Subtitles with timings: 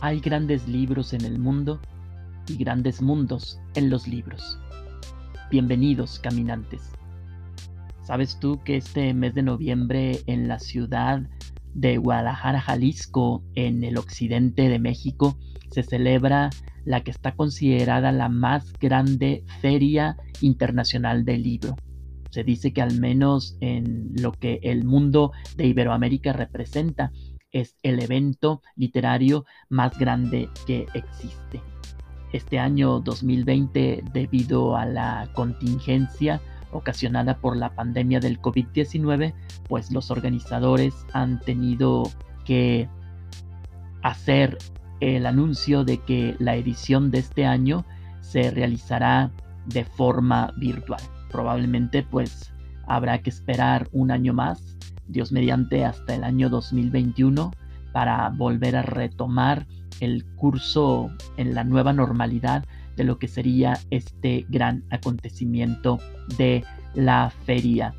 [0.00, 1.80] Hay grandes libros en el mundo
[2.46, 4.56] y grandes mundos en los libros.
[5.50, 6.92] Bienvenidos, caminantes.
[8.04, 11.22] ¿Sabes tú que este mes de noviembre en la ciudad
[11.74, 15.36] de Guadalajara, Jalisco, en el occidente de México,
[15.72, 16.50] se celebra
[16.84, 21.74] la que está considerada la más grande feria internacional del libro?
[22.30, 27.10] Se dice que al menos en lo que el mundo de Iberoamérica representa,
[27.52, 31.60] es el evento literario más grande que existe.
[32.32, 36.40] Este año 2020, debido a la contingencia
[36.72, 39.32] ocasionada por la pandemia del COVID-19,
[39.68, 42.10] pues los organizadores han tenido
[42.44, 42.88] que
[44.02, 44.58] hacer
[45.00, 47.84] el anuncio de que la edición de este año
[48.20, 49.30] se realizará
[49.66, 51.00] de forma virtual.
[51.30, 52.52] Probablemente pues
[52.86, 54.76] habrá que esperar un año más
[55.08, 57.50] Dios mediante, hasta el año 2021
[57.92, 59.66] para volver a retomar
[60.00, 62.64] el curso en la nueva normalidad
[62.96, 65.98] de lo que sería este gran acontecimiento
[66.36, 66.64] de
[66.94, 67.94] la feria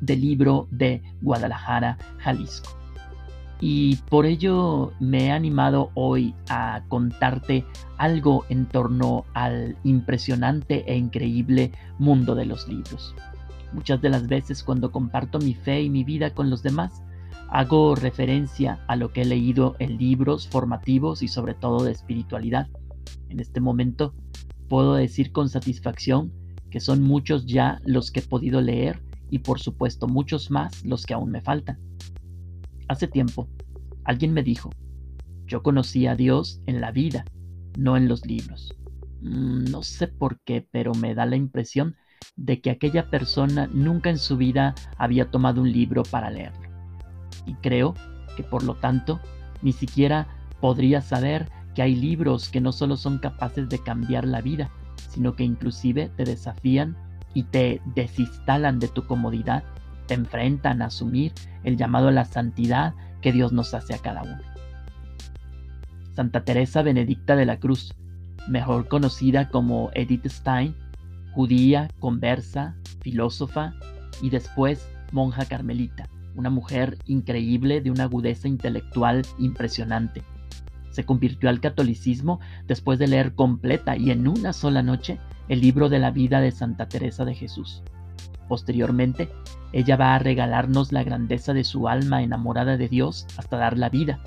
[0.00, 2.70] del libro de Guadalajara, Jalisco.
[3.60, 7.66] Y por ello me he animado hoy a contarte
[7.98, 13.14] algo en torno al impresionante e increíble mundo de los libros.
[13.72, 17.02] Muchas de las veces cuando comparto mi fe y mi vida con los demás,
[17.48, 22.68] hago referencia a lo que he leído en libros formativos y sobre todo de espiritualidad.
[23.28, 24.14] En este momento
[24.68, 26.32] puedo decir con satisfacción
[26.70, 31.06] que son muchos ya los que he podido leer y por supuesto muchos más los
[31.06, 31.78] que aún me faltan.
[32.88, 33.48] Hace tiempo,
[34.04, 34.70] alguien me dijo,
[35.46, 37.24] yo conocí a Dios en la vida,
[37.76, 38.74] no en los libros.
[39.20, 41.96] Mm, no sé por qué, pero me da la impresión
[42.36, 46.68] de que aquella persona nunca en su vida había tomado un libro para leerlo.
[47.46, 47.94] Y creo
[48.36, 49.20] que por lo tanto
[49.62, 50.26] ni siquiera
[50.60, 54.70] podría saber que hay libros que no solo son capaces de cambiar la vida,
[55.08, 56.96] sino que inclusive te desafían
[57.34, 59.62] y te desinstalan de tu comodidad,
[60.06, 61.32] te enfrentan a asumir
[61.64, 64.40] el llamado a la santidad que Dios nos hace a cada uno.
[66.14, 67.94] Santa Teresa Benedicta de la Cruz,
[68.48, 70.74] mejor conocida como Edith Stein,
[71.32, 73.74] judía, conversa, filósofa
[74.22, 80.22] y después monja carmelita, una mujer increíble de una agudeza intelectual impresionante.
[80.90, 85.18] Se convirtió al catolicismo después de leer completa y en una sola noche
[85.48, 87.82] el libro de la vida de Santa Teresa de Jesús.
[88.48, 89.30] Posteriormente,
[89.72, 93.88] ella va a regalarnos la grandeza de su alma enamorada de Dios hasta dar la
[93.88, 94.18] vida.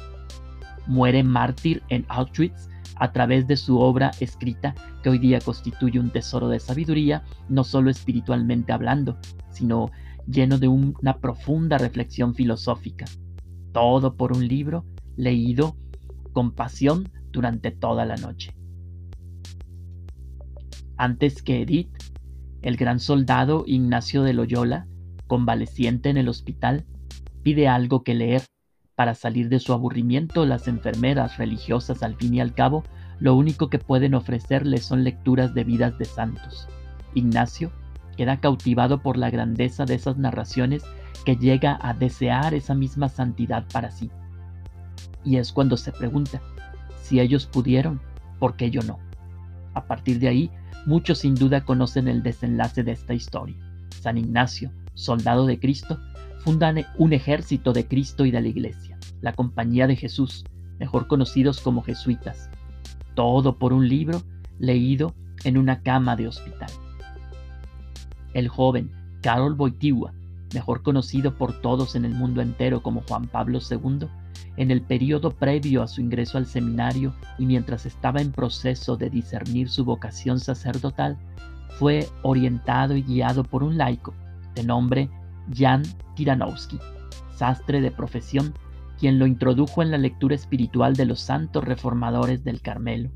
[0.88, 6.12] Muere mártir en Auschwitz a través de su obra escrita que hoy día constituye un
[6.12, 9.18] tesoro de sabiduría, no solo espiritualmente hablando,
[9.52, 9.92] sino
[10.28, 13.06] lleno de una profunda reflexión filosófica.
[13.72, 15.76] Todo por un libro leído
[16.32, 18.56] con pasión durante toda la noche.
[20.98, 21.92] Antes que Edith,
[22.62, 24.88] el gran soldado Ignacio de Loyola,
[25.28, 26.86] convaleciente en el hospital,
[27.42, 28.44] pide algo que leer
[28.96, 32.84] para salir de su aburrimiento, las enfermeras religiosas al fin y al cabo,
[33.20, 36.68] lo único que pueden ofrecerle son lecturas de vidas de santos.
[37.14, 37.72] Ignacio
[38.18, 40.84] queda cautivado por la grandeza de esas narraciones
[41.26, 44.12] que llega a desear esa misma santidad para sí.
[45.24, 46.42] Y es cuando se pregunta,
[47.02, 48.02] si ellos pudieron,
[48.40, 49.00] ¿por qué yo no?
[49.74, 50.52] A partir de ahí,
[50.86, 53.56] muchos sin duda conocen el desenlace de esta historia.
[54.02, 55.98] San Ignacio, soldado de Cristo,
[56.44, 60.44] fundan un ejército de Cristo y de la Iglesia, la Compañía de Jesús,
[60.78, 62.50] mejor conocidos como jesuitas.
[63.16, 64.22] Todo por un libro
[64.60, 65.14] leído
[65.46, 66.70] en una cama de hospital.
[68.34, 70.14] El joven Karol Wojtyła,
[70.54, 74.08] mejor conocido por todos en el mundo entero como Juan Pablo II,
[74.58, 79.10] en el periodo previo a su ingreso al seminario y mientras estaba en proceso de
[79.10, 81.18] discernir su vocación sacerdotal,
[81.80, 84.14] fue orientado y guiado por un laico
[84.56, 85.10] de nombre
[85.52, 85.84] Jan
[86.16, 86.80] Tiranowski,
[87.36, 88.54] sastre de profesión,
[89.00, 93.12] quien lo introdujo en la lectura espiritual de los santos reformadores del Carmelo,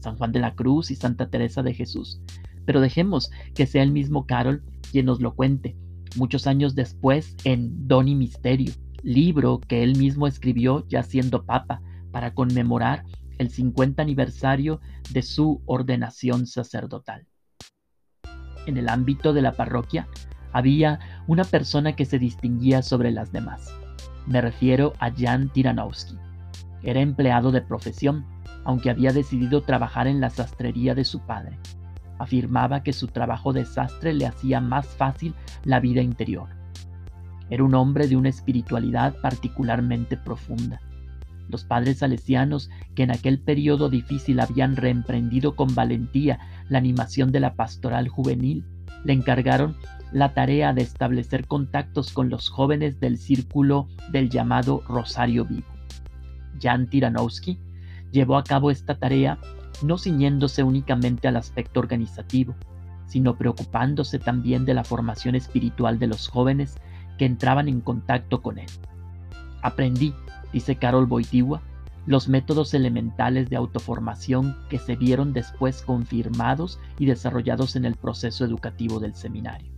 [0.00, 2.20] San Juan de la Cruz y Santa Teresa de Jesús.
[2.64, 5.76] Pero dejemos que sea el mismo Carol quien nos lo cuente,
[6.16, 8.72] muchos años después en Don y Misterio,
[9.02, 11.80] libro que él mismo escribió ya siendo papa
[12.10, 13.04] para conmemorar
[13.38, 14.80] el 50 aniversario
[15.10, 17.26] de su ordenación sacerdotal.
[18.66, 20.08] En el ámbito de la parroquia,
[20.52, 23.74] había una persona que se distinguía sobre las demás.
[24.26, 26.16] Me refiero a Jan Tiranowski.
[26.82, 28.24] Era empleado de profesión,
[28.64, 31.58] aunque había decidido trabajar en la sastrería de su padre.
[32.18, 35.34] Afirmaba que su trabajo de sastre le hacía más fácil
[35.64, 36.48] la vida interior.
[37.50, 40.80] Era un hombre de una espiritualidad particularmente profunda.
[41.48, 47.40] Los padres salesianos, que en aquel periodo difícil habían reemprendido con valentía la animación de
[47.40, 48.64] la pastoral juvenil,
[49.04, 49.76] le encargaron
[50.12, 55.66] la tarea de establecer contactos con los jóvenes del círculo del llamado Rosario Vivo.
[56.60, 57.58] Jan Tiranowski
[58.12, 59.38] llevó a cabo esta tarea
[59.82, 62.54] no ciñéndose únicamente al aspecto organizativo,
[63.06, 66.76] sino preocupándose también de la formación espiritual de los jóvenes
[67.18, 68.66] que entraban en contacto con él.
[69.62, 70.14] Aprendí,
[70.52, 71.62] dice Carol Boitigua,
[72.06, 78.44] los métodos elementales de autoformación que se vieron después confirmados y desarrollados en el proceso
[78.44, 79.75] educativo del seminario.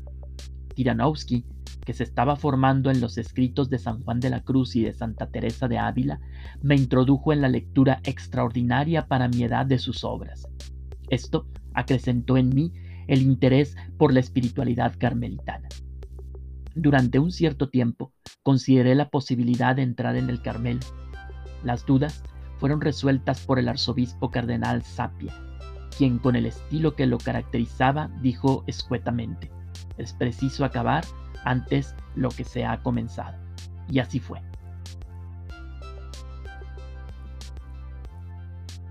[0.79, 1.45] Tiranowski,
[1.85, 4.93] que se estaba formando en los escritos de San Juan de la Cruz y de
[4.93, 6.21] Santa Teresa de Ávila,
[6.63, 10.47] me introdujo en la lectura extraordinaria para mi edad de sus obras.
[11.11, 12.73] Esto acrecentó en mí
[13.09, 15.69] el interés por la espiritualidad carmelitana.
[16.77, 18.13] Durante un cierto tiempo
[18.45, 20.87] consideré la posibilidad de entrar en el Carmelo.
[21.65, 22.23] Las dudas
[22.59, 25.35] fueron resueltas por el arzobispo cardenal Sapia,
[25.97, 29.51] quien con el estilo que lo caracterizaba dijo escuetamente,
[29.99, 31.05] es preciso acabar
[31.45, 33.37] antes lo que se ha comenzado.
[33.91, 34.41] Y así fue.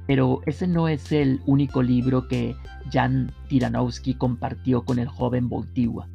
[0.08, 2.56] Pero ese no es el único libro que
[2.92, 6.08] Jan Tiranowski compartió con el joven Voltigua.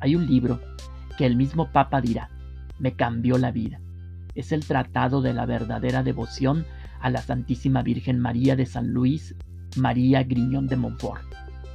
[0.00, 0.60] Hay un libro
[1.18, 2.30] que el mismo Papa dirá,
[2.78, 3.80] me cambió la vida.
[4.34, 6.64] Es el Tratado de la verdadera devoción
[7.00, 9.34] a la Santísima Virgen María de San Luis
[9.76, 11.22] María Griñón de Montfort,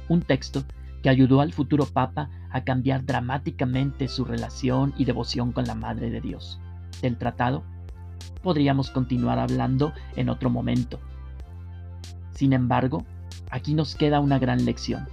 [0.08, 0.64] un texto
[1.02, 6.10] que ayudó al futuro Papa a cambiar dramáticamente su relación y devoción con la Madre
[6.10, 6.60] de Dios.
[7.02, 7.62] Del tratado
[8.42, 11.00] podríamos continuar hablando en otro momento.
[12.30, 13.04] Sin embargo,
[13.50, 15.06] aquí nos queda una gran lección.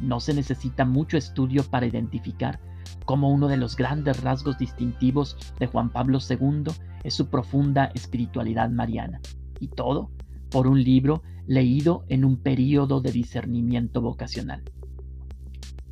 [0.00, 2.58] No se necesita mucho estudio para identificar
[3.04, 6.72] cómo uno de los grandes rasgos distintivos de Juan Pablo II
[7.04, 9.20] es su profunda espiritualidad mariana.
[9.60, 10.10] Y todo
[10.50, 14.62] por un libro leído en un período de discernimiento vocacional.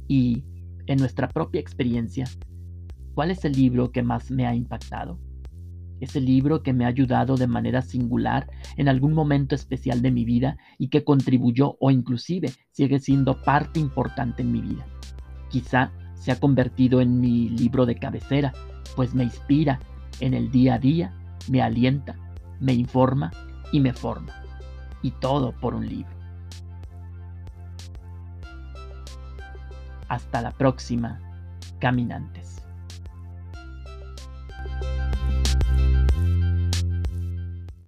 [0.07, 0.45] Y
[0.91, 2.25] en nuestra propia experiencia,
[3.15, 5.21] ¿cuál es el libro que más me ha impactado?
[6.01, 10.11] Es el libro que me ha ayudado de manera singular en algún momento especial de
[10.11, 14.85] mi vida y que contribuyó o inclusive sigue siendo parte importante en mi vida.
[15.49, 18.53] Quizá se ha convertido en mi libro de cabecera,
[18.97, 19.79] pues me inspira
[20.19, 21.15] en el día a día,
[21.49, 22.17] me alienta,
[22.59, 23.31] me informa
[23.71, 24.33] y me forma.
[25.03, 26.20] Y todo por un libro.
[30.11, 31.21] Hasta la próxima,
[31.79, 32.40] caminante.